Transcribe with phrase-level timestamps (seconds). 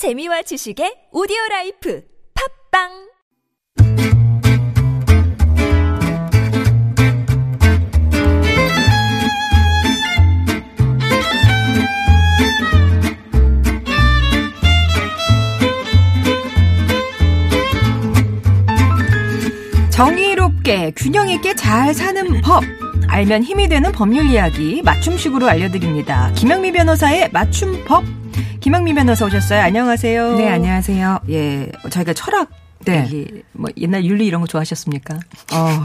[0.00, 2.02] 재미와 지식의 오디오 life
[2.72, 2.88] 팟빵!
[19.90, 22.64] 정의롭게 균형 있게 잘 사는 법.
[23.06, 26.32] 알면 힘이 되는 법률 이야기 맞춤식으로 알려드립니다.
[26.32, 28.19] 김영미 변호사의 맞춤법
[28.60, 29.60] 김영미 변호사 오셨어요.
[29.60, 30.36] 안녕하세요.
[30.36, 31.20] 네, 안녕하세요.
[31.30, 32.50] 예, 저희가 철학
[32.84, 33.04] 네.
[33.04, 35.14] 얘기, 뭐 옛날 윤리 이런 거 좋아하셨습니까?
[35.14, 35.82] 어,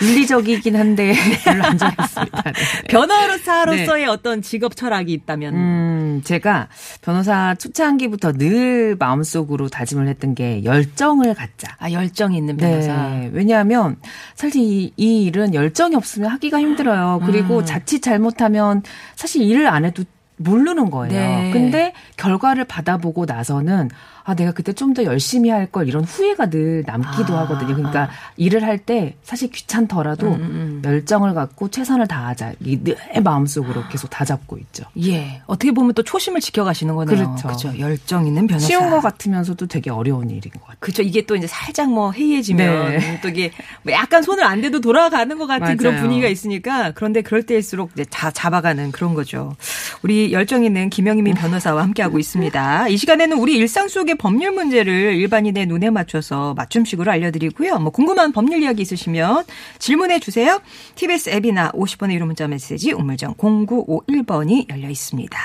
[0.00, 1.14] 윤리적이긴 한데
[1.44, 2.42] 별로 안 좋아했습니다.
[2.42, 2.52] 네.
[2.88, 6.68] 변호사로서의 어떤 직업 철학이 있다면 음, 제가
[7.00, 11.76] 변호사 초창기부터 늘 마음속으로 다짐을 했던 게 열정을 갖자.
[11.78, 13.08] 아 열정 있는 변호사.
[13.08, 13.30] 네.
[13.32, 13.96] 왜냐하면
[14.36, 17.20] 사실 이, 이 일은 열정이 없으면 하기가 힘들어요.
[17.26, 17.64] 그리고 음.
[17.64, 18.82] 자칫 잘못하면
[19.16, 20.04] 사실 일을 안 해도
[20.42, 21.12] 모르는 거예요.
[21.12, 21.50] 네.
[21.52, 23.88] 근데 결과를 받아보고 나서는
[24.24, 27.74] 아 내가 그때 좀 더 열심히 할 걸 이런 후회가 늘 남기도 아, 하거든요.
[27.76, 28.08] 그러니까 아.
[28.36, 30.82] 일을 할 때 사실 귀찮더라도 음, 음.
[30.84, 32.54] 열정을 갖고 최선을 다하자.
[32.60, 34.84] 이내 마음속으로 계속 다 잡고 있죠.
[35.04, 37.36] 예, 어떻게 보면 또 초심을 지켜가시는 거네요.
[37.36, 37.78] 그렇죠.
[37.78, 38.66] 열정 있는 변호사.
[38.66, 40.76] 쉬운 것 같으면서도 되게 어려운 일인 것 같아요.
[40.80, 41.02] 그렇죠.
[41.02, 43.20] 이게 또 이제 살짝 뭐 해이해지면 네.
[43.22, 46.04] 또 이게 뭐 약간 손을 안 대도 돌아가는 것 같은 그런 맞아요.
[46.04, 49.54] 분위기가 있으니까 그런데 그럴 때일수록 이제 다 잡아가는 그런 거죠.
[50.02, 52.88] 우리 열정 있는 김영민 변호사와 함께하고 있습니다.
[52.88, 57.78] 이 시간에는 우리 일상 속의 법률 문제를 일반인의 눈에 맞춰서 맞춤식으로 알려드리고요.
[57.78, 59.44] 뭐 궁금한 법률 이야기 있으시면
[59.78, 60.60] 질문해 주세요.
[60.94, 65.38] TBS 앱이나 50번의 유료 문자 메시지 우물정 0951번이 열려 있습니다.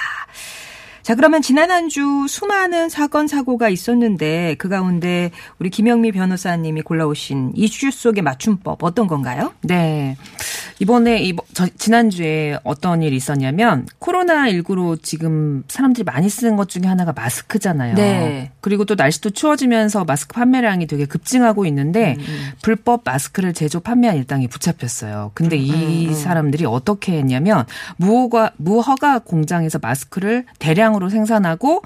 [1.07, 7.53] 자, 그러면 지난 한 주 수많은 사건, 사고가 있었는데 그 가운데 우리 김영미 변호사님이 골라오신
[7.55, 9.53] 이슈 속의 맞춤법 어떤 건가요?
[9.61, 10.17] 네.
[10.79, 17.13] 이번에 이 저, 지난주에 어떤 일이 있었냐면 코로나19로 지금 사람들이 많이 쓰는 것 중에 하나가
[17.13, 17.95] 마스크잖아요.
[17.95, 18.51] 네.
[18.59, 24.49] 그리고 또 날씨도 추워지면서 마스크 판매량이 되게 급증하고 있는데 음, 불법 마스크를 제조 판매한 일당이
[24.49, 25.31] 붙잡혔어요.
[25.33, 27.65] 근데 음, 이 사람들이 어떻게 했냐면
[27.95, 31.81] 무허가 무허가 공장에서 마스크를 대량 으로 생산하고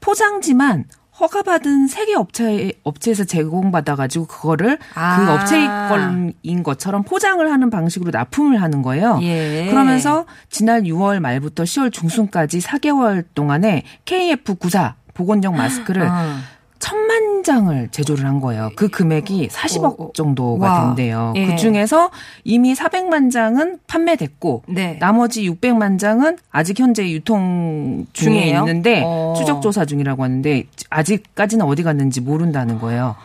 [0.00, 0.84] 포장지만
[1.18, 5.16] 허가받은 세계 업체 업체에서 제공받아 가지고 그거를 아.
[5.16, 9.18] 그 업체의 걸인 것처럼 포장을 하는 방식으로 납품을 하는 거예요.
[9.22, 9.66] 예.
[9.70, 16.38] 그러면서 지난 6월 말부터 10월 중순까지 4개월 동안에 KF94 보건용 마스크를 어.
[16.78, 18.70] 천만 장을 제조를 한 거예요.
[18.76, 20.12] 그 금액이 40억 어, 어.
[20.12, 20.86] 정도가 와.
[20.86, 21.32] 된대요.
[21.36, 21.46] 예.
[21.46, 22.10] 그 중에서
[22.44, 24.98] 이미 400만 장은 판매됐고 네.
[24.98, 28.58] 나머지 600만 장은 아직 현재 유통 중에 중이에요?
[28.60, 29.34] 있는데 어.
[29.36, 33.16] 추적 조사 중이라고 하는데 아직까지는 어디 갔는지 모른다는 거예요.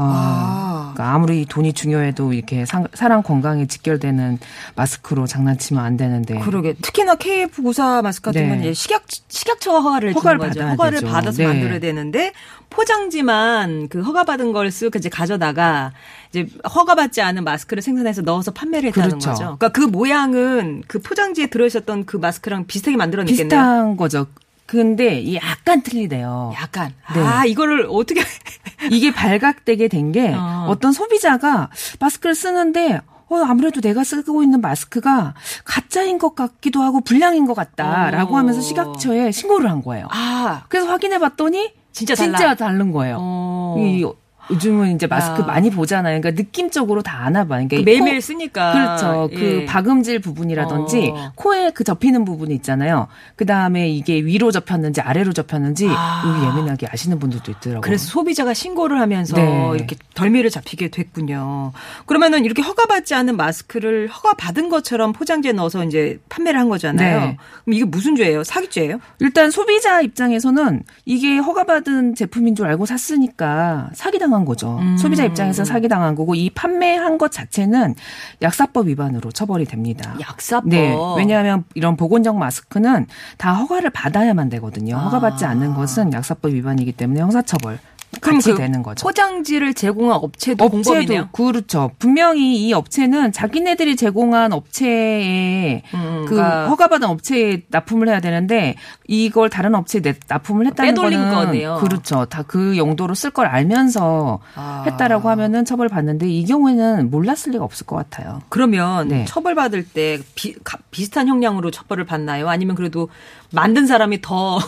[0.00, 0.92] 아, 아.
[0.94, 4.38] 그러니까 아무리 돈이 중요해도 이렇게 사, 사람 건강에 직결되는
[4.74, 6.38] 마스크로 장난치면 안 되는데.
[6.40, 8.64] 그러게 특히나 KF94 마스크 같은 네.
[8.64, 10.62] 건 식약 식약처가 허가를 허가를 거죠.
[10.62, 11.12] 허가를 되죠.
[11.12, 11.46] 받아서 네.
[11.48, 12.32] 만들어야 되는데
[12.70, 15.92] 포장지만 그 허가 받은 걸 쓰고 이제 가져다가
[16.30, 19.30] 이제 허가받지 않은 마스크를 생산해서 넣어서 판매를 했다는 그렇죠.
[19.30, 19.44] 거죠.
[19.58, 23.48] 그러니까 그 모양은 그 포장지에 들어 있었던 그 마스크랑 비슷하게 만들어냈겠네요.
[23.48, 24.26] 비슷한 거죠.
[24.70, 26.52] 근데 이 약간 틀리대요.
[26.54, 27.20] 약간 네.
[27.20, 28.20] 아 이거를 어떻게
[28.88, 30.66] 이게 발각되게 된게 어.
[30.68, 30.78] 어.
[30.78, 37.46] 떤 소비자가 마스크를 쓰는데 어, 아무래도 내가 쓰고 있는 마스크가 가짜인 것 같기도 하고 불량인
[37.46, 38.38] 것 같다라고 어.
[38.38, 40.06] 하면서 식약처에 신고를 한 거예요.
[40.12, 42.38] 아 그래서 확인해 봤더니 진짜 달라.
[42.38, 43.16] 진짜 다른 거예요.
[43.18, 43.74] 어.
[43.76, 44.06] 이
[44.50, 45.46] 요즘은 이제 마스크 야.
[45.46, 46.20] 많이 보잖아요.
[46.20, 47.66] 그러니까 느낌적으로 다 아나 봐요.
[47.68, 49.28] 그러니까 그이 매일매일 코- 쓰니까 그렇죠.
[49.32, 49.36] 예.
[49.36, 51.32] 그 박음질 부분이라든지 어.
[51.36, 53.08] 코에 그 접히는 부분이 있잖아요.
[53.36, 56.22] 그 다음에 이게 위로 접혔는지 아래로 접혔는지 아.
[56.26, 57.80] 여기 예민하게 아시는 분들도 있더라고요.
[57.82, 59.70] 그래서 소비자가 신고를 하면서 네.
[59.74, 61.72] 이렇게 덜미를 잡히게 됐군요.
[62.06, 67.20] 그러면은 이렇게 허가받지 않은 마스크를 허가받은 것처럼 포장지에 넣어서 이제 판매를 한 거잖아요.
[67.20, 67.36] 네.
[67.64, 68.44] 그럼 이게 무슨 죄예요?
[68.44, 68.98] 사기죄예요?
[69.20, 74.78] 일단 소비자 입장에서는 이게 허가받은 제품인 줄 알고 샀으니까 사기당한 거죠.
[74.78, 74.96] 음.
[74.96, 77.94] 소비자 입장에서 사기당한 거고 이 판매한 것 자체는
[78.42, 80.14] 약사법 위반으로 처벌이 됩니다.
[80.20, 80.68] 약사법.
[80.68, 80.96] 네.
[81.16, 83.06] 왜냐하면 이런 보건용 마스크는
[83.38, 84.96] 다 허가를 받아야만 되거든요.
[84.96, 85.00] 아.
[85.00, 87.78] 허가받지 않는 것은 약사법 위반이기 때문에 형사처벌
[88.20, 89.02] 같이 그 되는 거죠.
[89.06, 91.28] 포장지를 제공한 업체도 공범이네요.
[91.32, 91.90] 그렇죠.
[91.98, 98.74] 분명히 이 업체는 자기네들이 제공한 업체에 음, 그 그러니까 허가받은 업체에 납품을 해야 되는데
[99.06, 101.78] 이걸 다른 업체에 내- 납품을 했다는 빼돌린 거네요.
[101.80, 102.24] 그렇죠.
[102.26, 104.82] 다 그 용도로 쓸 걸 알면서 아.
[104.86, 108.42] 했다라고 하면은 처벌 받는데 이 경우에는 몰랐을 리가 없을 것 같아요.
[108.48, 109.24] 그러면 네.
[109.26, 112.48] 처벌받을 때 비, 가- 비슷한 형량으로 처벌을 받나요?
[112.48, 113.08] 아니면 그래도
[113.52, 114.58] 만든 사람이 더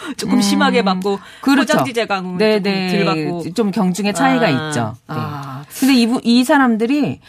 [0.16, 1.72] 조금 심하게 받고 그렇죠.
[1.72, 3.04] 포장지 제공은 조금 덜 네네.
[3.04, 4.96] 받고 좀 경중의 차이가 아, 있죠.
[5.08, 5.14] 네.
[5.16, 5.64] 아.
[5.78, 7.20] 근데 이, 이 사람들이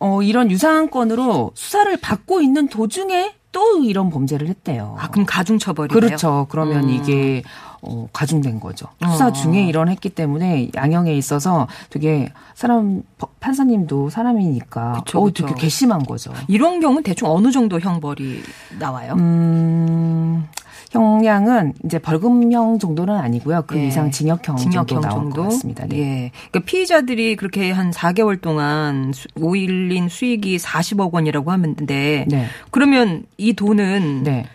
[0.00, 4.96] 어, 이런 유사한 건으로 수사를 받고 있는 도중에 또 이런 범죄를 했대요.
[4.98, 5.98] 아, 그럼 가중 처벌이네요.
[5.98, 6.46] 그렇죠.
[6.50, 6.90] 그러면 음.
[6.90, 7.44] 이게
[7.82, 8.86] 어, 가중된 거죠.
[9.08, 9.32] 수사 어.
[9.32, 13.02] 중에 일어났기 때문에 양형에 있어서 되게 사람
[13.40, 15.30] 판사님도 사람이니까 그쵸, 어.
[15.30, 16.32] 되게 괘씸한 거죠.
[16.48, 18.42] 이런 경우는 대충 어느 정도 형벌이
[18.78, 19.14] 나와요?
[19.16, 20.48] 음,
[20.94, 23.64] 형량은 이제 벌금형 정도는 아니고요.
[23.66, 23.88] 그 예.
[23.88, 25.42] 이상 징역형, 징역형 정도 나올 정도.
[25.42, 25.86] 것 같습니다.
[25.86, 25.98] 네.
[25.98, 26.30] 예.
[26.50, 32.46] 그러니까 피의자들이 그렇게 한 4개월 동안 수- 5일인 수익이 40억 원이라고 하는데 네.
[32.70, 34.46] 그러면 이 돈은 네.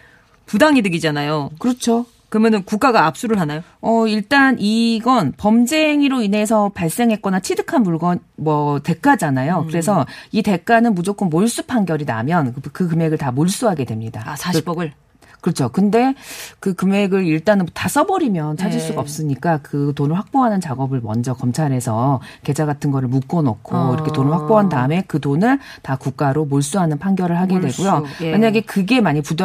[0.45, 1.51] 부당이득이잖아요.
[1.59, 2.06] 그렇죠.
[2.30, 3.62] 그러면은 국가가 압수를 하나요?
[3.81, 9.62] 어, 일단 이건 범죄 행위로 인해서 발생했거나 취득한 물건, 뭐, 대가잖아요.
[9.62, 9.68] 음.
[9.68, 14.24] 그래서 이 대가는 무조건 몰수 판결이 나면 그, 그 금액을 다 몰수하게 됩니다.
[14.27, 14.92] 아, 40억을.
[14.92, 15.08] 그
[15.41, 15.69] 렇죠.
[15.69, 16.13] 근데
[16.59, 18.86] 그 금액을 일단은 다 써버리면 찾을 네.
[18.86, 23.94] 수가 없으니까 그 돈을 확보하는 작업을 먼저 검찰에서 계좌 같은 거를 묶어놓고 어.
[23.94, 27.83] 이렇게 돈을 확보한 다음에 그 돈을 다 국가로 몰수하는 판결을 하게 몰수.
[27.83, 28.06] 되고요.
[28.21, 28.31] 예.
[28.31, 29.36] 만약에 그게 많이 부,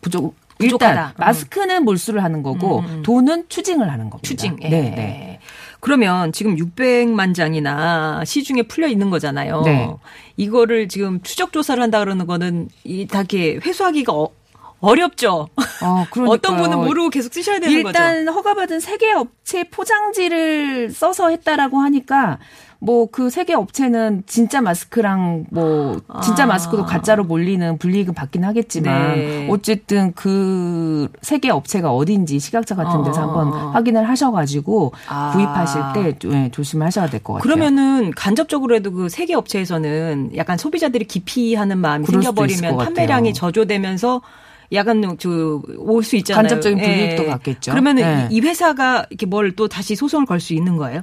[0.00, 0.90] 부족, 부족하다.
[0.90, 3.02] 일단 마스크는 몰수를 하는 거고 음, 음.
[3.02, 4.26] 돈은 추징을 하는 겁니다.
[4.26, 4.56] 추징.
[4.62, 4.68] 예.
[4.68, 5.40] 네, 네.
[5.80, 9.62] 그러면 지금 600만 장이나 시중에 풀려 있는 거잖아요.
[9.62, 9.88] 네.
[10.36, 14.30] 이거를 지금 추적 조사를 한다 그러는 거는 이다 이렇게 회수하기가 어,
[14.80, 15.48] 어렵죠.
[15.82, 16.28] 어, 그러니까요.
[16.28, 17.88] 어떤 분은 모르고 계속 쓰셔야 되는 거죠.
[17.88, 22.38] 일단 허가받은 세계 업체 포장지를 써서 했다라고 하니까
[22.78, 26.46] 뭐 그 세계 업체는 진짜 마스크랑 뭐 진짜 아.
[26.46, 29.48] 마스크도 가짜로 몰리는 불이익은 받긴 하겠지만 네.
[29.50, 33.70] 어쨌든 그 세계 업체가 어딘지 시각차 같은 데서 어, 어, 한번 어.
[33.70, 35.32] 확인을 하셔가지고 아.
[35.32, 37.42] 구입하실 때 조- 예, 조심하셔야 될 것 같아요.
[37.42, 42.76] 그러면은 간접적으로라도 그 세계 업체에서는 약간 소비자들이 기피하는 마음이 생겨버리면.
[42.76, 44.20] 판매량이 저조되면서
[44.72, 45.02] 약간
[45.78, 46.42] 올수 있잖아요.
[46.42, 46.82] 간접적인 예.
[46.82, 47.70] 불이익도 받겠죠.
[47.72, 48.28] 그러면은 네.
[48.30, 51.00] 이 회사가 이렇게 뭘 또 다시 소송을 걸 수 있는 거예요?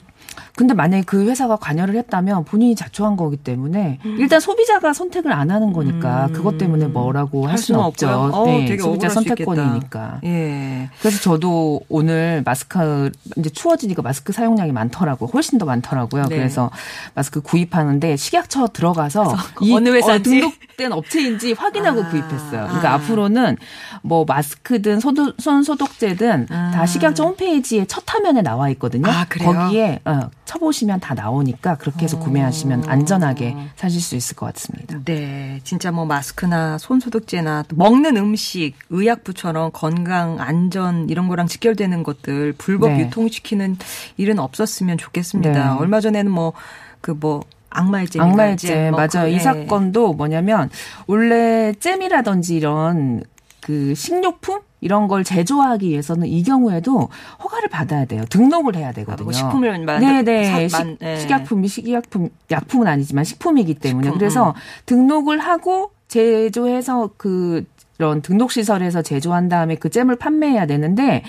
[0.56, 4.16] 근데 만약에 그 회사가 관여를 했다면 본인이 자초한 거기 때문에 음.
[4.20, 8.08] 일단 소비자가 선택을 안 하는 거니까 그것 때문에 뭐라고 할할 수는 없죠.
[8.10, 10.20] 어, 네, 되게 소비자 선택권이니까.
[10.26, 10.90] 예.
[11.00, 15.30] 그래서 저도 오늘 마스크 이제 추워지니까 마스크 사용량이 많더라고요.
[15.34, 16.26] 훨씬 더 많더라고요.
[16.28, 16.36] 네.
[16.38, 16.70] 그래서
[17.16, 20.30] 마스크 구입하는데 식약처 들어가서 이 어느 회사인지?
[20.30, 22.66] 어, 등록된 업체인지 확인하고 아, 구입했어요.
[22.68, 22.94] 그러니까 아.
[22.96, 23.53] 앞으로는
[24.02, 26.72] 뭐 마스크든 소도, 손 소독제든 아.
[26.72, 29.10] 다 식약처 홈페이지에 첫 화면에 나와 있거든요.
[29.10, 29.52] 아, 그래요?
[29.52, 35.00] 거기에 어, 쳐보시면 다 나오니까 그렇게 해서 구매하시면 안전하게 사실 수 있을 것 같습니다.
[35.06, 42.04] 네, 진짜 뭐 마스크나 손 소독제나 또 먹는 음식, 의약부처럼 건강, 안전 이런 거랑 직결되는
[42.04, 43.02] 것들 불법 네.
[43.02, 43.78] 유통시키는
[44.18, 45.52] 일은 없었으면 좋겠습니다.
[45.52, 45.80] 네.
[45.80, 46.54] 얼마 전에는 뭐
[47.02, 49.28] 그뭐 악마의 잼, 악마의 잼 맞아요.
[49.28, 50.70] 이 사건도 뭐냐면
[51.08, 53.24] 원래 잼이라든지 이런
[53.64, 57.08] 그 식료품 이런 걸 제조하기 위해서는 이 경우에도
[57.44, 58.24] 허가를 받아야 돼요.
[58.30, 59.24] 등록을 해야 되거든요.
[59.24, 60.68] 뭐 식품을 만들- 네네.
[60.70, 61.18] 사- 만- 예.
[61.20, 64.20] 식약품이 식약품 약품은 아니지만 식품이기 때문에 식품, 음.
[64.20, 64.54] 그래서
[64.86, 67.64] 등록을 하고 제조해서 그
[68.00, 71.24] 이런 등록 시설에서 제조한 다음에 그 잼을 판매해야 되는데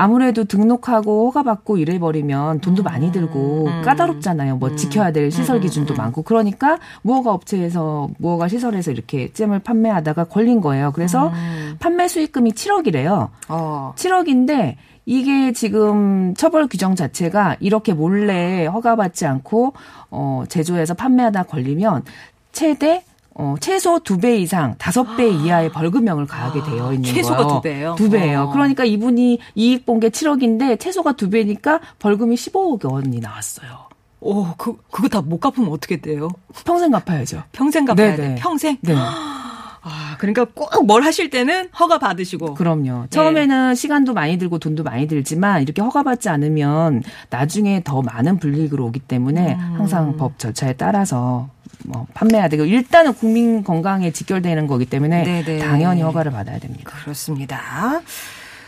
[0.00, 3.82] 아무래도 등록하고 허가받고 이래버리면 돈도 많이 들고 음.
[3.82, 4.56] 까다롭잖아요.
[4.56, 10.62] 뭐 지켜야 될 시설 기준도 많고 그러니까 무허가 업체에서 무허가 시설에서 이렇게 잼을 판매하다가 걸린
[10.62, 10.92] 거예요.
[10.92, 11.76] 그래서 음.
[11.80, 13.28] 판매 수익금이 7억이래요.
[13.50, 13.92] 어.
[13.94, 19.74] 7억인데 이게 지금 처벌 규정 자체가 이렇게 몰래 허가받지 않고
[20.10, 22.04] 어 제조해서 판매하다 걸리면
[22.52, 23.04] 최대
[23.40, 27.12] 어 최소 두배 이상 다섯 배 이하의 벌금형을 가하게 되어 있는 아.
[27.14, 27.48] 최소가 거예요.
[27.54, 27.94] 두 배예요?
[27.96, 28.40] 두 배예요.
[28.42, 28.52] 어.
[28.52, 33.88] 그러니까 이분이 이익 본 게 7억인데 최소가 두 배니까 벌금이 15억 원이 나왔어요.
[34.20, 36.28] 오, 그 그거 다 못 갚으면 어떻게 돼요?
[36.66, 37.42] 평생 갚아야죠.
[37.52, 38.34] 평생 갚아야 네네.
[38.34, 38.40] 돼.
[38.40, 38.76] 평생?
[38.82, 38.94] 네.
[39.82, 42.54] 아, 그러니까 꼭 뭘 하실 때는 허가 받으시고.
[42.54, 43.06] 그럼요.
[43.10, 49.00] 처음에는 시간도 많이 들고 돈도 많이 들지만 이렇게 허가받지 않으면 나중에 더 많은 불이익으로 오기
[49.00, 49.74] 때문에 음.
[49.76, 51.48] 항상 법 절차에 따라서
[51.84, 55.58] 뭐 판매해야 되고 일단은 국민 건강에 직결되는 거기 때문에 네네.
[55.58, 56.90] 당연히 허가를 받아야 됩니다.
[57.02, 57.60] 그렇습니다.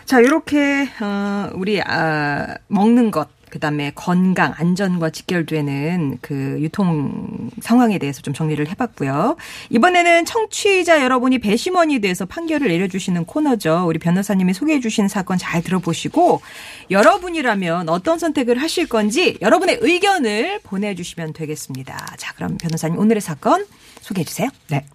[0.04, 8.22] 자, 이렇게 어 우리 아 먹는 것 그다음에 건강 안전과 직결되는 그 유통 상황에 대해서
[8.22, 9.36] 좀 정리를 해봤고요.
[9.68, 13.84] 이번에는 청취자 여러분이 배심원이 돼서 판결을 내려주시는 코너죠.
[13.86, 16.40] 우리 변호사님이 소개해주신 사건 잘 들어보시고
[16.90, 22.14] 여러분이라면 어떤 선택을 하실 건지 여러분의 의견을 보내주시면 되겠습니다.
[22.16, 23.66] 자, 그럼 변호사님 오늘의 사건
[24.00, 24.48] 소개해주세요.
[24.70, 24.86] 네.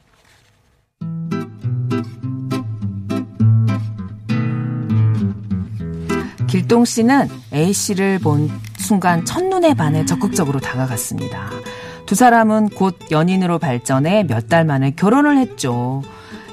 [6.47, 11.49] 길동 씨는 A 씨를 본 순간 첫눈에 반해 적극적으로 다가갔습니다.
[12.05, 16.01] 두 사람은 곧 연인으로 발전해 몇 달 만에 결혼을 했죠.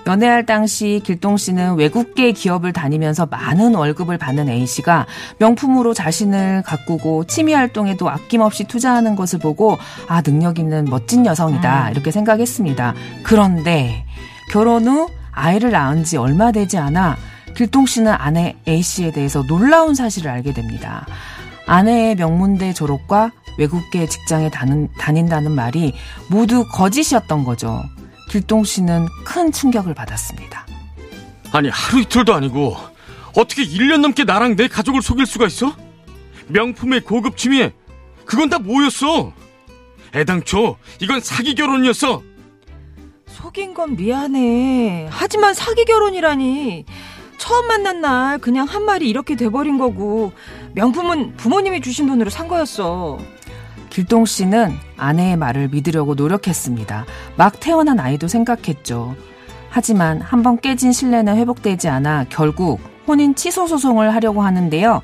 [0.07, 5.07] 연애할 당시 길동 씨는 외국계 기업을 다니면서 많은 월급을 받는 A 씨가
[5.39, 12.11] 명품으로 자신을 가꾸고 취미 활동에도 아낌없이 투자하는 것을 보고 아 능력 있는 멋진 여성이다 이렇게
[12.11, 12.95] 생각했습니다.
[13.23, 14.05] 그런데
[14.51, 17.17] 결혼 후 아이를 낳은 지 얼마 되지 않아
[17.57, 21.07] 길동 씨는 아내 A 씨에 대해서 놀라운 사실을 알게 됩니다.
[21.67, 25.95] 아내의 명문대 졸업과 외국계 직장에 다는, 다닌다는 말이
[26.29, 27.83] 모두 거짓이었던 거죠.
[28.29, 30.67] 길동 씨는 큰 충격을 받았습니다.
[31.53, 32.77] 아니 하루 이틀도 아니고
[33.37, 35.75] 어떻게 1년 넘게 나랑 내 가족을 속일 수가 있어?
[36.49, 37.73] 명품의 고급 취미에
[38.25, 39.33] 그건 다 뭐였어?
[40.15, 42.23] 애당초 이건 사기 결혼이었어.
[43.27, 45.09] 속인 건 미안해.
[45.11, 46.85] 하지만 사기 결혼이라니.
[47.39, 50.33] 처음 만난 날 그냥 한 말이 이렇게 돼버린 거고
[50.75, 53.19] 명품은 부모님이 주신 돈으로 산 거였어.
[53.91, 57.07] 길동 씨는 아내의 말을 믿으려고 노력했습니다.
[57.37, 59.15] 막 태어난 아이도 생각했죠.
[59.71, 65.03] 하지만 한번 깨진 신뢰는 회복되지 않아 결국 혼인 취소 소송을 하려고 하는데요.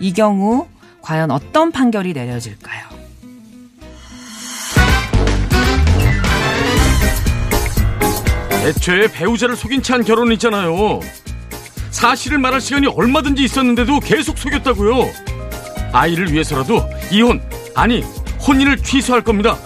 [0.00, 0.66] 이 경우
[1.02, 2.86] 과연 어떤 판결이 내려질까요?
[8.66, 11.00] 애초에 배우자를 속인 채 한 결혼이잖아요.
[11.98, 15.10] 사실을 말할 시간이 얼마든지 있었는데도 계속 속였다고요.
[15.92, 17.42] 아이를 위해서라도 이혼,
[17.74, 18.02] 아니
[18.46, 19.58] 혼인을 취소할 겁니다.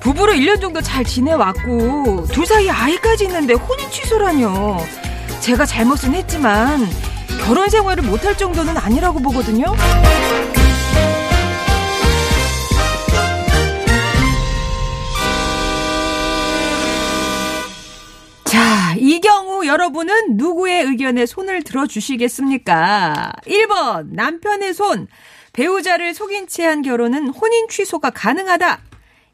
[0.00, 4.78] 부부로 1년 정도 잘 지내왔고 둘 사이에 아이까지 있는데 혼인 취소라뇨.
[5.40, 6.88] 제가 잘못은 했지만
[7.44, 9.74] 결혼 생활을 못할 정도는 아니라고 보거든요.
[18.44, 23.32] 자, 이 경우 여러분은 누구의 의견에 손을 들어주시겠습니까?
[23.46, 25.06] 1번, 남편의 손.
[25.52, 28.80] 배우자를 속인 채 한 결혼은 혼인 취소가 가능하다.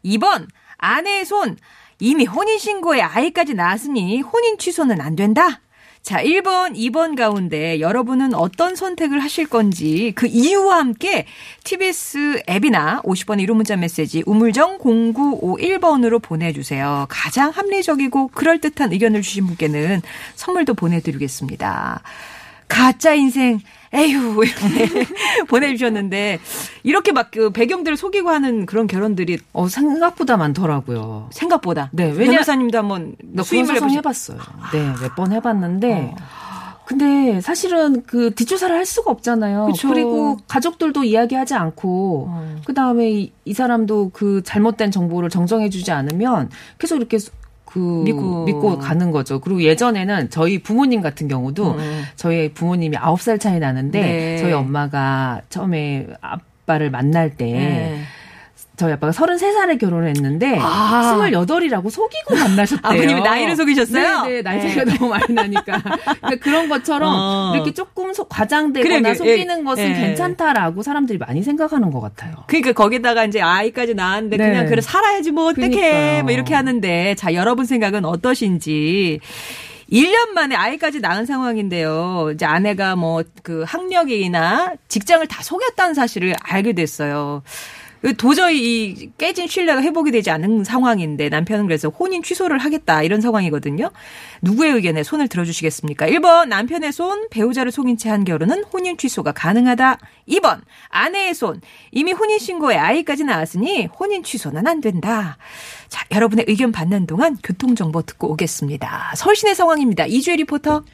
[0.04, 0.46] 2번,
[0.76, 1.56] 아내의 손.
[1.98, 5.61] 이미 혼인신고에 아이까지 낳았으니 혼인 취소는 안 된다.
[6.02, 11.26] 자, 1번, 2번 가운데 여러분은 어떤 선택을 하실 건지 그 이유와 함께
[11.62, 17.06] TBS 앱이나 50번의 1호 문자 메시지 우물정 0951번으로 보내주세요.
[17.08, 20.02] 가장 합리적이고 그럴듯한 의견을 주신 분께는
[20.34, 22.02] 선물도 보내드리겠습니다.
[22.66, 23.60] 가짜 인생
[23.94, 25.06] 에휴 이렇게
[25.48, 26.38] 보내주셨는데
[26.82, 31.28] 이렇게 막 그 배경들을 속이고 하는 그런 결혼들이 어, 생각보다 많더라고요.
[31.32, 34.38] 생각보다 네, 왜냐 변호사님도 한번 나 수임을 해봤어요.
[34.72, 36.12] 네, 몇 번 해봤는데.
[36.14, 36.16] 어.
[36.84, 39.66] 근데 사실은 그 뒷조사를 할 수가 없잖아요.
[39.72, 39.88] 그쵸.
[39.88, 42.56] 그리고 가족들도 이야기하지 않고 어.
[42.66, 47.18] 그 다음에 이, 이 사람도 그 잘못된 정보를 정정해 주지 않으면 계속 이렇게
[47.72, 48.44] 그 믿고.
[48.44, 48.78] 믿고.
[48.78, 49.40] 가는 거죠.
[49.40, 52.02] 그리고 예전에는 저희 부모님 같은 경우도 음.
[52.16, 54.38] 저희 부모님이 9살 차이 나는데 네.
[54.38, 58.02] 저희 엄마가 처음에 아빠를 만날 때 네.
[58.76, 61.18] 저희 아빠가 33살에 결혼을 했는데 아.
[61.20, 62.80] 28이라고 속이고 만나셨대요.
[62.90, 64.22] 아버님이 나이를 속이셨어요?
[64.22, 64.74] 네, 네 나이 네.
[64.74, 65.82] 차이가 너무 많이 나니까.
[65.82, 67.52] 그러니까 그런 것처럼 어.
[67.54, 69.94] 이렇게 조금 속- 과장되거나 그래, 그, 속이는 예, 것은 예.
[69.94, 72.44] 괜찮다라고 사람들이 많이 생각하는 것 같아요.
[72.46, 74.48] 그러니까 거기다가 이제 아이까지 낳았는데 네.
[74.50, 76.22] 그냥 그래 살아야지 뭐 어떡해 그러니까요.
[76.24, 79.20] 뭐 이렇게 하는데 자 여러분 생각은 어떠신지
[79.92, 82.30] 1년 만에 아이까지 낳은 상황인데요.
[82.34, 87.42] 이제 아내가 뭐 그 학력이나 직장을 다 속였다는 사실을 알게 됐어요.
[88.16, 93.90] 도저히 이 깨진 신뢰가 회복이 되지 않은 상황인데 남편은 그래서 혼인 취소를 하겠다 이런 상황이거든요.
[94.42, 96.06] 누구의 의견에 손을 들어주시겠습니까?
[96.06, 99.98] 1번 남편의 손 배우자를 속인 채 한 결혼은 혼인 취소가 가능하다.
[100.28, 105.38] 2번 아내의 손 이미 혼인 신고에 아이까지 낳았으니 혼인 취소는 안 된다.
[105.88, 109.14] 자 여러분의 의견 받는 동안 교통 정보 듣고 오겠습니다.
[109.16, 110.06] 서울시내 상황입니다.
[110.06, 110.84] 이주혜 리포터.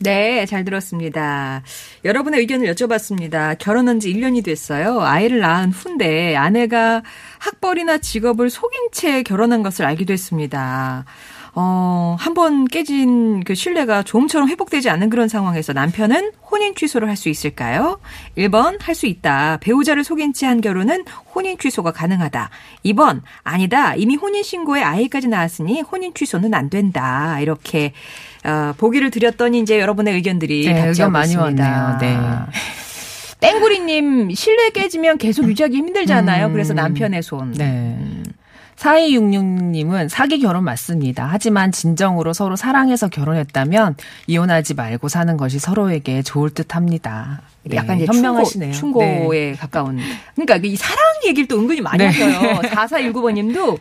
[0.00, 1.62] 네, 잘 들었습니다.
[2.04, 3.58] 여러분의 의견을 여쭤봤습니다.
[3.58, 5.00] 결혼한 지 1년이 됐어요.
[5.00, 7.02] 아이를 낳은 후인데 아내가
[7.38, 11.04] 학벌이나 직업을 속인 채 결혼한 것을 알게 됐습니다.
[11.60, 17.16] 어, 한 번 깨진 그 신뢰가 좀처럼 회복되지 않는 그런 상황에서 남편은 혼인 취소를 할
[17.16, 17.98] 수 있을까요?
[18.36, 19.58] 1번, 할 수 있다.
[19.60, 22.50] 배우자를 속인 채 한 결혼은 혼인 취소가 가능하다.
[22.84, 23.96] 2번, 아니다.
[23.96, 27.40] 이미 혼인 신고에 아이까지 낳았으니 혼인 취소는 안 된다.
[27.40, 27.92] 이렇게,
[28.44, 31.64] 어, 보기를 드렸더니 이제 여러분의 의견들이 네, 의견 많이 있습니다.
[31.64, 31.98] 왔네요.
[32.00, 32.18] 네.
[33.40, 36.46] 땡구리님, 신뢰 깨지면 계속 유지하기 힘들잖아요.
[36.46, 36.52] 음.
[36.52, 37.52] 그래서 남편의 손.
[37.52, 37.96] 네.
[38.78, 41.28] 4266님은 사기 결혼 맞습니다.
[41.30, 47.42] 하지만 진정으로 서로 사랑해서 결혼했다면 이혼하지 말고 사는 것이 서로에게 좋을 듯 합니다.
[47.64, 48.72] 네, 약간 이제 현명하시네요.
[48.72, 49.98] 충고, 충고에 가까운.
[50.34, 52.06] 그러니까 이 사랑 얘기를 또 은근히 많이 네.
[52.06, 52.60] 하셔요.
[52.60, 53.78] 4419번님도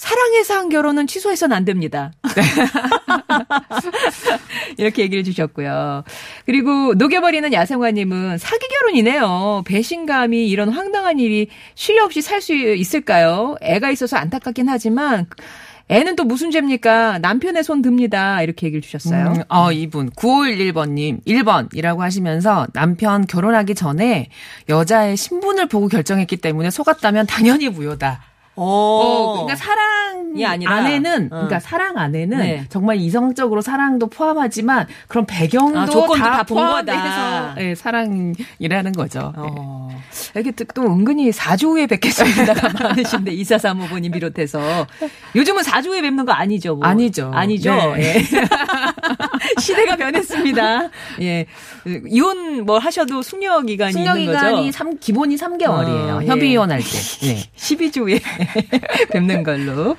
[0.00, 2.10] 사랑해서 한 결혼은 취소해서는 안 됩니다.
[2.34, 2.42] 네.
[4.78, 6.04] 이렇게 얘기를 주셨고요.
[6.46, 9.62] 그리고 녹여버리는 야생화님은 사기 결혼이네요.
[9.66, 13.56] 배신감이 이런 황당한 일이 실력 없이 살 수 있을까요?
[13.60, 15.26] 애가 있어서 안타깝긴 하지만
[15.88, 17.18] 애는 또 무슨 죄입니까?
[17.18, 18.40] 남편의 손 듭니다.
[18.40, 19.34] 이렇게 얘기를 주셨어요.
[19.36, 24.30] 음, 어, 이분 9511번님 1번이라고 하시면서 남편 결혼하기 전에
[24.70, 28.29] 여자의 신분을 보고 결정했기 때문에 속았다면 당연히 무효다.
[28.62, 31.28] 어, 그러니까 사랑이 아니라, 안에는 어.
[31.30, 32.64] 그러니까 사랑 안에는 네.
[32.68, 36.44] 정말 이성적으로 사랑도 포함하지만 그런 배경도 아, 조건도 다, 거다.
[36.44, 39.32] 포함해서 예, 사랑이라는 거죠.
[39.36, 39.40] 예.
[39.40, 39.89] 어.
[40.36, 44.86] 이게 또, 또 은근히 4주 후에 뵙겠습니다가 많으신데, 2435번님 비롯해서.
[45.34, 46.76] 요즘은 4주 후에 뵙는 거 아니죠?
[46.76, 46.86] 뭐.
[46.86, 47.30] 아니죠.
[47.34, 47.74] 아니죠.
[47.96, 48.16] 네.
[48.16, 48.22] 예.
[49.60, 50.90] 시대가 변했습니다.
[51.22, 51.46] 예.
[52.08, 54.14] 이혼 뭐 하셔도 숙려 기간이 숙려?
[54.14, 56.18] 기간이 삼- 기본이 3개월이에요.
[56.18, 56.26] 어, 예.
[56.26, 56.86] 협의 이혼할 때.
[57.26, 57.50] 네.
[57.56, 58.20] 12주 후에
[59.10, 59.96] 뵙는 걸로.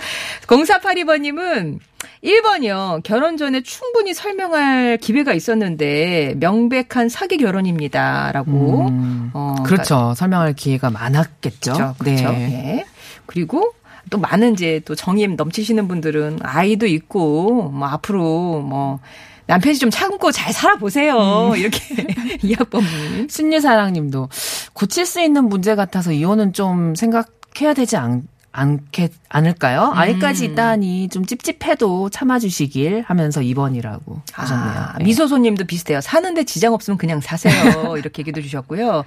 [0.48, 1.80] 0482번 님은
[2.24, 3.04] 1번이요.
[3.04, 8.32] 결혼 전에 충분히 설명할 기회가 있었는데 명백한 사기 결혼입니다.
[8.34, 8.88] 라고.
[8.88, 10.14] 음, 어, 그렇죠.
[10.16, 11.74] 설명할 기회가 많았겠죠.
[11.74, 11.96] 그렇죠.
[11.98, 12.32] 그렇죠.
[12.32, 12.78] 네.
[12.80, 12.86] 예.
[13.26, 13.74] 그리고
[14.10, 19.00] 또 많은 이제 또 정임 넘치시는 분들은 아이도 있고 뭐 앞으로 뭐
[19.48, 21.54] 남편이 좀 참고 잘 살아보세요.
[21.58, 21.80] 이렇게
[22.44, 23.30] 이학범님.
[23.30, 24.30] 순리사랑님도
[24.74, 27.30] 고칠 수 있는 문제 같아서 이혼은 좀 생각
[27.60, 29.92] 해야 되지 않, 않겠, 않을까요?
[29.94, 30.52] 아이까지 음.
[30.52, 34.74] 있다니 좀 찝찝해도 참아주시길 하면서 2번이라고 하셨네요.
[34.74, 35.06] 아, 네.
[35.06, 36.02] 미소손님도 비슷해요.
[36.02, 37.54] 사는데 지장 없으면 그냥 사세요.
[37.98, 39.06] 이렇게 얘기도 주셨고요.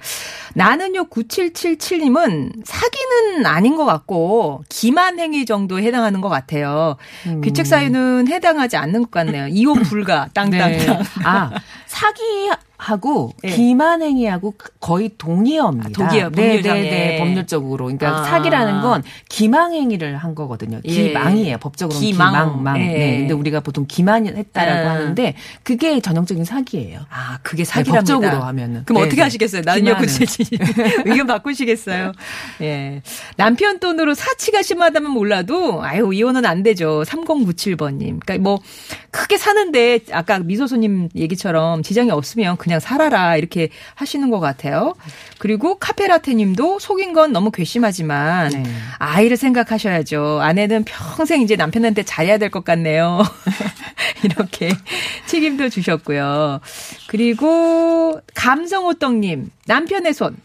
[0.55, 6.97] 나는요 9777님은 사기는 아닌 것 같고 기만 행위 정도에 해당하는 것 같아요.
[7.27, 7.41] 음.
[7.41, 9.47] 귀책 사유는 해당하지 않는 것 같네요.
[9.47, 10.97] 이혼 불가 땅땅땅.
[10.97, 11.03] 네.
[11.23, 11.51] 아,
[11.85, 12.49] 사기
[12.85, 13.49] 하고 네.
[13.49, 15.89] 기만 행위하고 거의 동의어입니다.
[15.89, 16.81] 아, 동의어, 네, 법률상에.
[16.81, 17.85] 네, 네, 법률적으로.
[17.85, 18.23] 그러니까 아.
[18.25, 20.81] 사기라는 건 기망 행위를 한 거거든요.
[20.85, 20.91] 예.
[20.91, 21.57] 기망이에요.
[21.57, 22.31] 법적으로 기망.
[22.31, 22.77] 기망, 망.
[22.79, 22.85] 예.
[22.85, 23.17] 네.
[23.21, 24.91] 근데 우리가 보통 기만했다라고 아.
[24.91, 26.99] 하는데 그게 전형적인 사기예요.
[27.09, 28.13] 아, 그게 사기랍니다.
[28.13, 28.83] 법적으로 하면은.
[28.85, 29.23] 그럼 네, 어떻게 네.
[29.23, 29.63] 하시겠어요?
[29.65, 29.97] 나는요.
[29.97, 30.45] 구칠칠
[31.05, 32.11] 의견 바꾸시겠어요?
[32.61, 33.01] 예.
[33.35, 37.01] 남편 돈으로 사치가 심하다면 몰라도, 아유, 이혼은 안 되죠.
[37.07, 38.19] 3097번 님.
[38.19, 38.59] 그러니까 뭐,
[39.09, 43.37] 크게 사는데, 아까 미소소님 얘기처럼 지장이 없으면 그냥 살아라.
[43.37, 44.93] 이렇게 하시는 것 같아요.
[45.39, 48.63] 그리고 카페라테 님도 속인 건 너무 괘씸하지만, 네.
[48.97, 50.39] 아이를 생각하셔야죠.
[50.41, 53.21] 아내는 평생 이제 남편한테 잘해야 될 것 같네요.
[54.23, 54.69] 이렇게
[55.25, 56.61] 책임도 주셨고요.
[57.07, 60.37] 그리고 감성호떡님 남편의 손.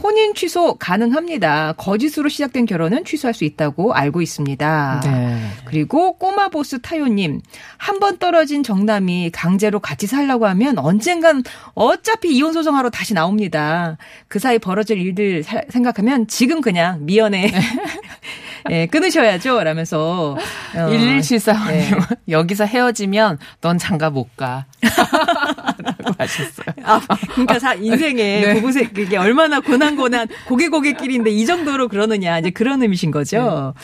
[0.00, 1.74] 혼인 취소 가능합니다.
[1.76, 5.00] 거짓으로 시작된 결혼은 취소할 수 있다고 알고 있습니다.
[5.04, 5.46] 네.
[5.64, 7.40] 그리고 꼬마 보스 타요님
[7.76, 13.96] 한 번 떨어진 정남이 강제로 같이 살라고 하면 언젠간 어차피 이혼 소송하러 다시 나옵니다.
[14.28, 17.52] 그 사이 벌어질 일들 사- 생각하면 지금 그냥 미연에
[18.70, 19.62] 예, 끊으셔야죠.
[19.62, 21.90] 라면서 어, 1174님 네.
[22.28, 24.66] 여기서 헤어지면 넌 장가 못 가.
[25.82, 26.66] 라고 하셨어요.
[26.84, 27.00] 아,
[27.32, 28.54] 그러니까 사, 인생에 네.
[28.54, 33.74] 부부세 그게 얼마나 고난 고난 고개 고개끼리인데 이 정도로 그러느냐 이제 그런 의미신 거죠.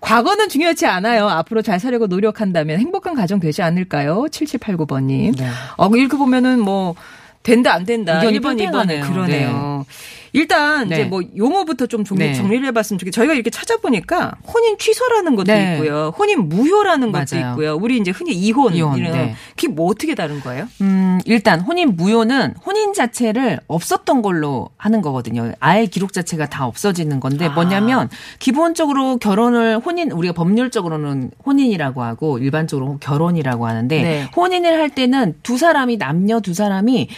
[0.00, 1.28] 과거는 중요하지 않아요.
[1.28, 4.24] 앞으로 잘 살려고 노력한다면 행복한 가정 되지 않을까요?
[4.30, 5.36] 7789번님.
[5.38, 5.48] 네.
[5.76, 6.94] 어, 이렇게 보면은 뭐
[7.42, 8.16] 된다 안 된다.
[8.16, 9.04] 의견이 1번, 2번에 팽팽하네요.
[9.04, 9.86] 그러네요.
[10.32, 11.04] 일단 이제 네.
[11.04, 12.34] 뭐 용어부터 좀 정리, 네.
[12.34, 13.12] 정리를 해봤으면 좋겠어요.
[13.12, 15.74] 저희가 이렇게 찾아보니까 혼인 취소라는 것도 네.
[15.74, 17.50] 있고요, 혼인 무효라는 것도 맞아요.
[17.50, 17.76] 있고요.
[17.76, 19.34] 우리 이제 흔히 이혼, 이혼, 이런 네.
[19.56, 20.68] 그게 뭐 어떻게 다른 거예요?
[20.80, 25.52] 음, 일단 혼인 무효는 혼인 자체를 없었던 걸로 하는 거거든요.
[25.60, 27.50] 아예 기록 자체가 다 없어지는 건데 아.
[27.50, 34.28] 뭐냐면 기본적으로 결혼을 혼인 우리가 법률적으로는 혼인이라고 하고 일반적으로 결혼이라고 하는데 네.
[34.36, 37.08] 혼인을 할 때는 두 사람이 남녀 두 사람이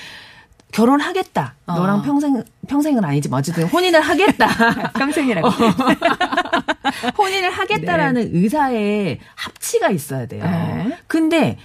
[0.72, 1.54] 결혼하겠다.
[1.66, 1.74] 어.
[1.74, 3.28] 너랑 평생 평생은 아니지.
[3.28, 4.48] 뭐 어쨌든 혼인을 하겠다.
[4.98, 5.48] 평생이라고.
[7.16, 10.44] 혼인을 하겠다라는 의사의 합치가 있어야 돼요.
[10.44, 10.98] 네.
[11.06, 11.58] 근데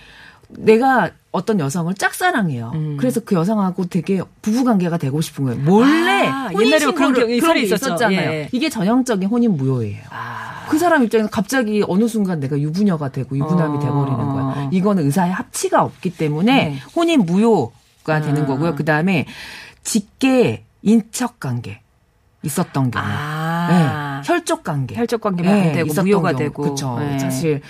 [0.49, 2.71] 내가 어떤 여성을 짝사랑해요.
[2.73, 2.97] 음.
[2.97, 5.59] 그래서 그 여성하고 되게 부부관계가 되고 싶은 거예요.
[5.61, 7.57] 몰래 아, 옛날에 그런 있었죠.
[7.57, 8.31] 있었잖아요.
[8.31, 8.49] 예.
[8.51, 10.01] 이게 전형적인 혼인 무효예요.
[10.09, 10.65] 아.
[10.69, 13.79] 그 사람 입장에서 갑자기 어느 순간 내가 유부녀가 되고 유부남이 어.
[13.79, 14.69] 돼버리는 거야.
[14.71, 16.79] 이거는 의사의 합치가 없기 때문에 네.
[16.95, 17.71] 혼인 무효
[18.07, 18.45] 가 되는 아.
[18.45, 18.75] 거고요.
[18.75, 19.25] 그 다음에
[19.83, 21.81] 직계 인척 관계
[22.43, 24.21] 있었던 경우, 아.
[24.23, 24.27] 네.
[24.27, 26.39] 혈족 관계, 혈족 관계만 네, 되고 무효가 경우.
[26.39, 26.63] 되고.
[26.63, 26.97] 그렇죠.
[26.99, 27.19] 네.
[27.19, 27.61] 사실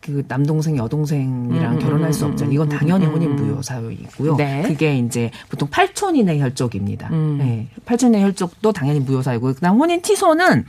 [0.00, 2.50] 그 남동생 여동생이랑 음, 결혼할 수 음, 없잖아요.
[2.50, 3.36] 음, 이건 음, 당연히 음, 혼인 음.
[3.36, 4.36] 무효 사유이고요.
[4.36, 4.62] 네.
[4.62, 7.08] 그게 이제 보통 8촌 이내 혈족입니다.
[7.10, 7.38] 음.
[7.38, 7.68] 네.
[7.84, 9.54] 8촌 이내 혈족도 당연히 무효 사유고요.
[9.54, 10.64] 그다음 혼인 취소는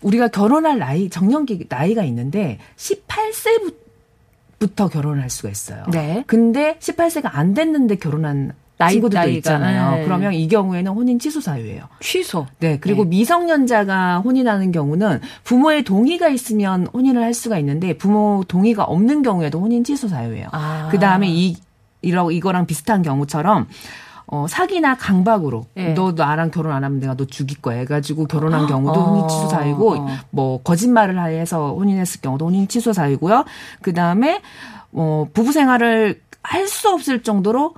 [0.00, 3.83] 우리가 결혼할 나이 정년기 나이가 있는데 18세부터
[4.68, 5.84] 결혼할 수가 있어요.
[5.92, 6.24] 네.
[6.26, 9.96] 근데 18세가 안 됐는데 결혼한 나이- 친구들도 나이가, 있잖아요.
[9.98, 10.04] 네.
[10.04, 11.84] 그러면 이 경우에는 혼인 취소 사유예요.
[12.00, 12.46] 취소.
[12.58, 12.78] 네.
[12.80, 19.60] 그리고 미성년자가 혼인하는 경우는 부모의 동의가 있으면 혼인을 할 수가 있는데 부모 동의가 없는 경우에도
[19.60, 20.48] 혼인 취소 사유예요.
[20.52, 20.88] 아.
[20.90, 21.56] 그 다음에 이,
[22.02, 23.68] 이러, 이거랑 비슷한 경우처럼
[24.26, 25.94] 어, 사기나 강박으로 예.
[25.94, 29.04] 너 나랑 결혼 안 하면 내가 너 죽일 거야 해가지고 결혼한 경우도 어.
[29.04, 30.06] 혼인 취소 사유고 어.
[30.30, 33.44] 뭐 거짓말을 해서 혼인했을 경우도 혼인 취소 사유고요.
[33.82, 34.40] 그 다음에
[34.92, 37.74] 어, 부부 생활을 할 수 없을 정도로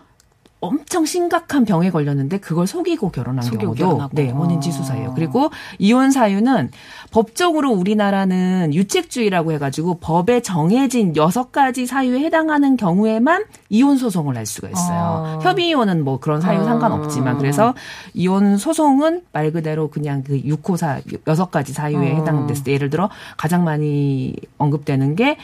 [0.66, 4.10] 엄청 심각한 병에 걸렸는데 그걸 속이고 결혼한 속이고 경우도 결혼하고.
[4.14, 5.14] 네, 혼인 취소 사유예요.
[5.14, 6.70] 그리고 이혼 사유는
[7.10, 14.68] 법적으로 우리나라는 유책주의라고 해가지고 법에 정해진 여섯 가지 사유에 해당하는 경우에만 이혼 소송을 할 수가
[14.68, 14.98] 있어요.
[14.98, 15.38] 아.
[15.42, 16.64] 협의 이혼은 뭐 그런 사유 아.
[16.64, 17.74] 상관없지만 그래서
[18.14, 22.16] 이혼 소송은 말 그대로 그냥 그 6호사 여섯 가지 사유에 어.
[22.16, 25.36] 해당됐을 때 예를 들어 가장 많이 언급되는 게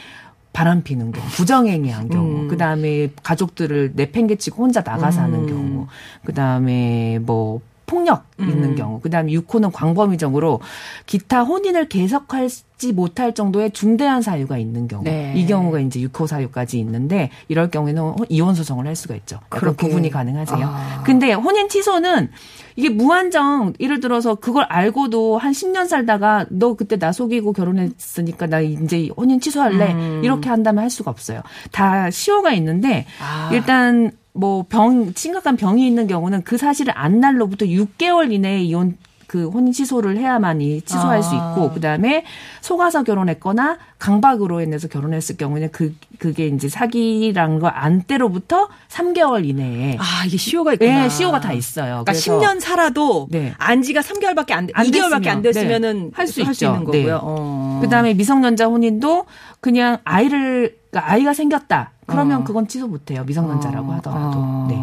[0.53, 2.47] 바람 피는 경우, 부정행위한 경우, 음.
[2.47, 5.47] 그 다음에 가족들을 내팽개치고 혼자 나가 사는 음.
[5.47, 5.87] 경우,
[6.23, 7.59] 그 다음에 뭐
[7.93, 8.75] 폭력 있는 음.
[8.75, 10.61] 경우, 그 다음에 6호는 광범위적으로
[11.05, 15.31] 기타 혼인을 계속하지 못할 정도의 중대한 사유가 있는 경우, 네.
[15.35, 19.39] 이 경우가 이제 6호 사유까지 있는데 이럴 경우에는 이혼 소송을 할 수가 있죠.
[19.49, 19.75] 그런.
[19.75, 20.65] 구분이 가능하세요.
[20.65, 21.03] 아.
[21.05, 22.31] 근데 혼인 취소는
[22.75, 28.59] 이게 무한정 예를 들어서 그걸 알고도 한 10년 살다가 너 그때 나 속이고 결혼했으니까 나
[28.61, 30.21] 이제 혼인 취소할래 음.
[30.23, 31.41] 이렇게 한다면 할 수가 없어요.
[31.71, 33.51] 다 시효가 있는데 아.
[33.53, 39.49] 일단 뭐 병 심각한 병이 있는 경우는 그 사실을 안 날로부터 6개월 이내에 이혼 그
[39.49, 41.21] 혼인 취소를 해야만이 취소할 아.
[41.23, 42.23] 수 있고 그다음에
[42.61, 50.25] 속아서 결혼했거나 강박으로 인해서 결혼했을 경우에는 그 그게 이제 사기란 거안 때로부터 3개월 이내에 아,
[50.27, 51.05] 이게 시효가 있구나.
[51.05, 52.03] 예, 시효가 다 있어요.
[52.03, 53.53] 그러니까 그래서 10년 살아도 네.
[53.57, 56.65] 안지가 3개월밖에 안, 돼, 안 2개월밖에 안 됐으면, 됐으면은 네, 할수 할 있죠.
[56.67, 57.03] 있는 거고요.
[57.03, 57.11] 네.
[57.19, 57.79] 어.
[57.81, 59.25] 그다음에 미성년자 혼인도
[59.61, 61.92] 그냥 아이를 그러니까 아이가 생겼다.
[62.05, 62.43] 그러면 어.
[62.43, 63.23] 그건 취소 못 해요.
[63.25, 64.31] 미성년자라고 어, 하더라도.
[64.35, 64.67] 어.
[64.69, 64.77] 네.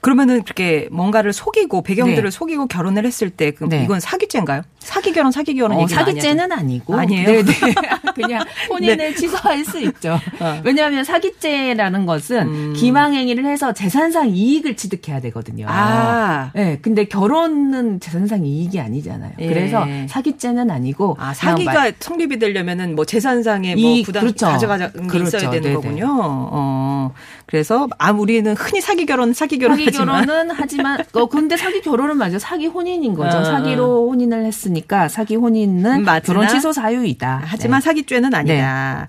[0.00, 2.30] 그러면은 그렇게 뭔가를 속이고 배경들을 네.
[2.30, 3.82] 속이고 결혼을 했을 때 그럼 네.
[3.84, 4.62] 이건 사기죄인가요?
[4.78, 7.26] 사기 결혼 사기 결혼 어, 사기죄는 아니고 아니에요?
[7.26, 7.52] 네, 네.
[8.14, 10.20] 그냥 혼인을 취소할 수 있죠.
[10.40, 10.60] 어.
[10.64, 12.72] 왜냐하면 사기죄라는 것은 음.
[12.76, 15.66] 기망행위를 해서 재산상 이익을 취득해야 되거든요.
[15.68, 16.50] 아.
[16.54, 19.32] 네, 근데 결혼은 재산상 이익이 아니잖아요.
[19.38, 19.48] 예.
[19.48, 24.46] 그래서 사기죄는 아니고 아, 사기가 말- 성립이 되려면은 뭐 재산상의 뭐 이익, 부담 그렇죠.
[24.46, 25.36] 가져가는 게 그렇죠.
[25.38, 25.74] 있어야 되는 네네.
[25.74, 26.48] 거군요.
[26.64, 27.14] 어.
[27.46, 31.80] 그래서 아 우리는 흔히 사기 결혼 사기 결혼 사기 하지만 결혼은 하지만 어 근데 사기
[31.82, 33.38] 결혼은 맞아 사기 혼인인 거죠.
[33.38, 37.42] 어, 사기로 혼인을 했으니까 사기 혼인은 음, 맞으나 결혼 취소 사유이다.
[37.44, 37.84] 하지만 네.
[37.84, 39.08] 사기죄는 아니다.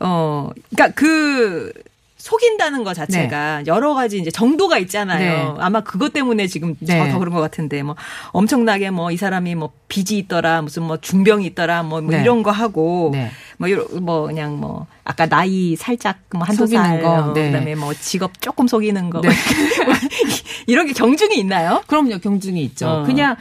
[0.00, 1.72] 어, 그러니까 그
[2.18, 5.54] 속인다는 것 자체가 여러 가지 이제 정도가 있잖아요.
[5.54, 5.62] 네.
[5.62, 7.10] 아마 그것 때문에 지금 네.
[7.10, 7.94] 더 그런 것 같은데 뭐
[8.32, 12.20] 엄청나게 뭐 이 사람이 뭐 빚이 있더라 무슨 뭐 중병이 있더라 뭐, 뭐 네.
[12.20, 13.30] 이런 거 하고 네.
[13.58, 17.50] 뭐, 이러- 뭐 그냥 뭐 아까 나이 살짝 뭐 한두 살 거, 어, 네.
[17.50, 19.28] 그다음에 뭐 직업 조금 속이는 거 네.
[20.66, 21.82] 이런 게 경중이 있나요?
[21.86, 22.88] 그럼요 경중이 있죠.
[22.88, 23.02] 어.
[23.04, 23.36] 그냥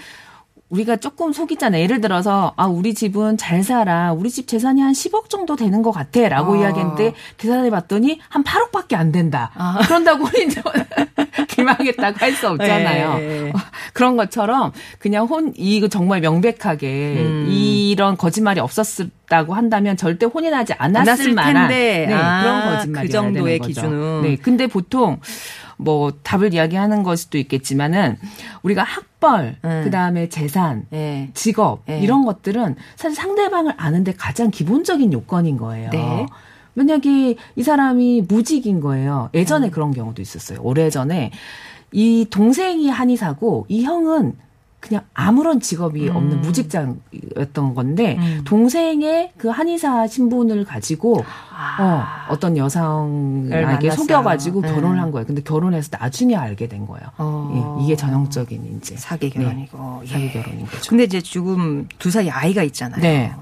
[0.69, 1.81] 우리가 조금 속이잖아요.
[1.81, 4.11] 예를 들어서 아 우리 집은 잘 살아.
[4.11, 6.57] 우리 집 재산이 한 10억 정도 되는 것 같아라고 어.
[6.57, 9.51] 이야기했는데 계산해 봤더니 한 8억밖에 안 된다.
[9.55, 9.79] 아.
[9.87, 10.47] 그런다고 우리
[11.47, 13.13] 기망했다고 할 수 없잖아요.
[13.17, 13.53] 네.
[13.93, 17.47] 그런 것처럼 그냥 혼 이거 정말 명백하게 음.
[17.49, 22.05] 이런 거짓말이 없었다고 한다면 절대 혼인하지 않았을, 않았을 만한 텐데.
[22.07, 24.21] 네, 아, 그런 거짓말이 그 정도의 기준은.
[24.21, 25.19] 네, 근데 보통
[25.77, 28.17] 뭐 답을 이야기하는 걸 수도 있겠지만은
[28.63, 29.81] 우리가 학벌, 음.
[29.83, 31.29] 그다음에 재산, 네.
[31.33, 31.99] 직업 네.
[31.99, 35.89] 이런 것들은 사실 상대방을 아는데 가장 기본적인 요건인 거예요.
[35.91, 36.25] 네.
[36.73, 39.29] 만약에 이 사람이 무직인 거예요.
[39.33, 40.59] 예전에 그런 경우도 있었어요.
[40.61, 41.31] 오래전에
[41.91, 44.33] 이 동생이 한의사고 이 형은
[44.79, 48.41] 그냥 아무런 직업이 없는 무직자였던 건데 음.
[48.45, 52.27] 동생의 그 한의사 신분을 가지고 아.
[52.29, 53.91] 어, 어떤 여성에게.
[53.91, 54.73] 속여가지고 네.
[54.73, 55.25] 결혼을 한 거예요.
[55.25, 57.07] 근데 결혼해서 나중에 알게 된 거예요.
[57.17, 57.77] 어.
[57.79, 60.07] 예, 이게 전형적인 이제 사기 결혼이고 예.
[60.07, 60.89] 사기 결혼인 거죠.
[60.89, 63.01] 근데 이제 지금 두 사이 아이가 있잖아요.
[63.01, 63.33] 네.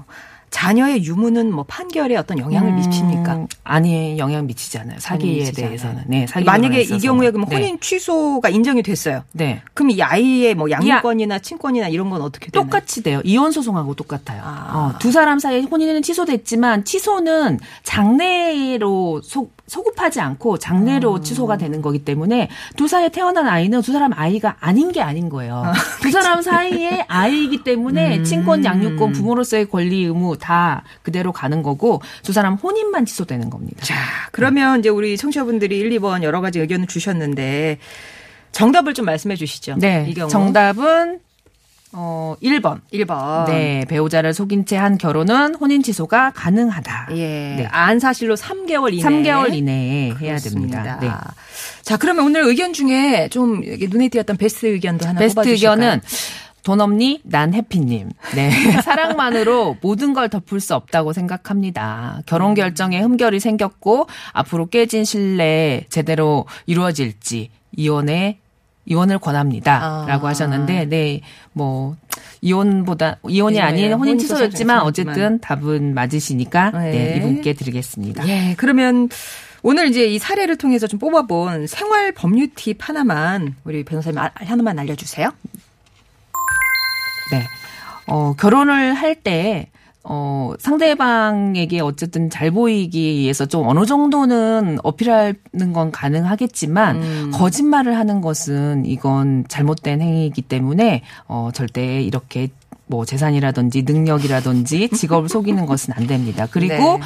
[0.50, 3.46] 자녀의 유무는 뭐 판결에 어떤 영향을 음, 미칩니까?
[3.64, 4.98] 아니 영향 미치지 않아요.
[4.98, 5.94] 사기에 미치지 대해서는.
[5.96, 6.04] 않아요.
[6.08, 7.00] 네, 사기 만약에 결혼에 이.
[7.00, 7.56] 경우에 그럼 네.
[7.56, 9.22] 혼인 취소가 인정이 됐어요.
[9.32, 9.62] 네.
[9.74, 12.64] 그럼 이 아이의 뭐 양육권이나 친권이나 이런 건 어떻게 되나요?
[12.64, 13.20] 똑같이 돼요.
[13.24, 14.40] 이혼 소송하고 똑같아요.
[14.44, 14.72] 아.
[14.94, 21.22] 어, 두 사람 사이에 혼인은 취소됐지만 취소는 장래로 소, 소급하지 않고 장래로 음.
[21.22, 25.64] 취소가 되는 거기 때문에 두 사이에 태어난 아이는 두 사람 아이가 아닌 게 아닌 거예요.
[26.02, 28.24] 두 사람 사이에 아이이기 때문에 음.
[28.24, 33.84] 친권, 양육권, 부모로서의 권리 의무 다 그대로 가는 거고 두 사람 혼인만 취소되는 겁니다.
[33.84, 33.94] 자,
[34.32, 37.78] 그러면 이제 우리 청취자분들이 1, 2번 여러 가지 의견을 주셨는데
[38.52, 39.76] 정답을 좀 말씀해 주시죠.
[39.78, 40.06] 네.
[40.08, 40.28] 이 경우.
[40.30, 41.20] 정답은
[41.92, 42.80] 어 1번.
[42.92, 43.46] 1번.
[43.46, 47.08] 네, 배우자를 속인 채 한 결혼은 혼인 취소가 가능하다.
[47.12, 47.16] 예.
[47.16, 47.68] 네.
[47.70, 49.02] 안 사실로 3개월 이내.
[49.02, 50.82] 3개월 이내에 해야 그렇습니다.
[50.82, 50.98] 됩니다.
[51.00, 51.10] 네.
[51.82, 55.48] 자, 그러면 오늘 의견 중에 좀 눈에 띄었던 베스트 의견도 하나 베스트?
[55.48, 56.00] 의견은
[56.66, 57.20] 돈 없니?
[57.22, 58.10] 난 해피님.
[58.34, 58.50] 네.
[58.82, 62.22] 사랑만으로 모든 걸 덮을 수 없다고 생각합니다.
[62.26, 68.40] 결혼 결정에 흠결이 생겼고 앞으로 깨진 신뢰 제대로 이루어질지 이혼에
[68.84, 69.80] 이혼을 권합니다.
[69.80, 70.06] 아.
[70.08, 71.20] 라고 하셨는데, 네,
[71.52, 71.96] 뭐,
[72.40, 74.80] 이혼보다 이혼이 예, 아닌 혼인 취소였지만.
[74.80, 76.90] 어쨌든 답은 맞으시니까 네.
[76.90, 78.26] 네, 이분께 드리겠습니다.
[78.28, 79.08] 예, 그러면
[79.62, 84.80] 오늘 이제 이 사례를 통해서 좀 뽑아본 생활 법률 팁 하나만 우리 변호사님 아- 하나만
[84.80, 85.30] 알려주세요.
[87.30, 87.42] 네.
[88.06, 89.70] 어, 결혼을 할 때,
[90.04, 97.30] 어, 상대방에게 어쨌든 잘 보이기 위해서 좀 어느 정도는 어필하는 건 가능하겠지만, 음.
[97.34, 102.50] 거짓말을 하는 것은 이건 잘못된 행위이기 때문에, 어, 절대 이렇게
[102.86, 106.46] 뭐 재산이라든지 능력이라든지 직업을 속이는 것은 안 됩니다.
[106.50, 107.00] 그리고 네.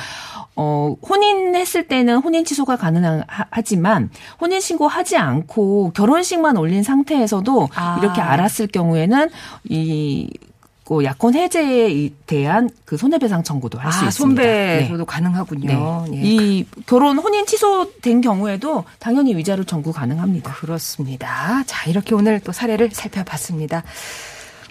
[0.57, 4.11] 어, 혼인했을 때는 혼인 취소가 가능하지만
[4.41, 7.99] 혼인 신고하지 않고 결혼식만 올린 상태에서도 아.
[8.01, 9.31] 이렇게 알았을 경우에는
[9.65, 14.43] 이그 약혼 해제에 대한 그 손해배상 청구도 할수 아, 있습니다.
[14.43, 15.05] 손배소도 네.
[15.07, 16.07] 가능하군요.
[16.11, 16.17] 네.
[16.17, 16.21] 예.
[16.23, 20.53] 이 결혼 혼인 취소된 경우에도 당연히 위자료 청구 가능합니다.
[20.53, 21.63] 그렇습니다.
[21.65, 23.83] 자, 이렇게 오늘 또 사례를 살펴봤습니다.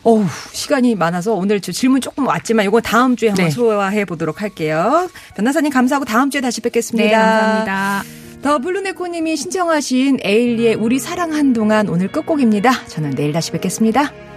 [0.03, 3.51] 어우, 시간이 많아서 오늘 저 질문 조금 왔지만 이거 다음 주에 한번 네.
[3.51, 5.09] 소화해 보도록 할게요.
[5.35, 7.09] 변호사님 감사하고 다음 주에 다시 뵙겠습니다.
[7.09, 8.03] 네, 감사합니다.
[8.41, 12.85] 더 블루네코님이 신청하신 에일리의 우리 사랑 한 동안 오늘 끝곡입니다.
[12.87, 14.28] 저는 내일 다시 뵙겠습니다.